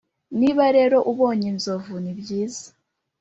niba 0.39 0.63
rero 0.77 0.97
ubonye 1.11 1.45
inzovu, 1.53 1.93
nibyiza 2.03 2.65